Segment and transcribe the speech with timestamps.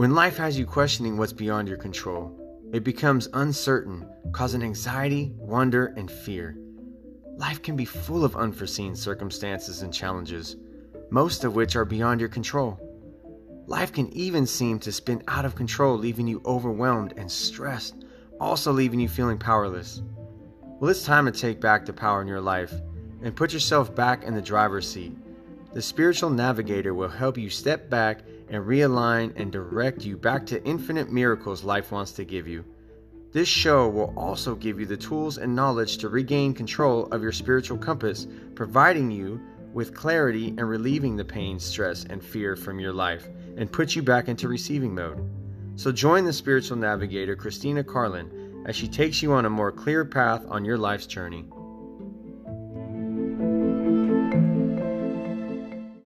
[0.00, 2.34] When life has you questioning what's beyond your control,
[2.72, 6.56] it becomes uncertain, causing anxiety, wonder, and fear.
[7.36, 10.56] Life can be full of unforeseen circumstances and challenges,
[11.10, 12.80] most of which are beyond your control.
[13.66, 18.06] Life can even seem to spin out of control, leaving you overwhelmed and stressed,
[18.40, 20.00] also leaving you feeling powerless.
[20.62, 22.72] Well, it's time to take back the power in your life
[23.22, 25.14] and put yourself back in the driver's seat.
[25.74, 30.62] The spiritual navigator will help you step back and realign and direct you back to
[30.64, 32.64] infinite miracles life wants to give you.
[33.32, 37.30] This show will also give you the tools and knowledge to regain control of your
[37.32, 39.40] spiritual compass, providing you
[39.72, 44.02] with clarity and relieving the pain, stress, and fear from your life, and put you
[44.02, 45.24] back into receiving mode.
[45.76, 50.04] So join the spiritual navigator, Christina Carlin, as she takes you on a more clear
[50.04, 51.44] path on your life's journey.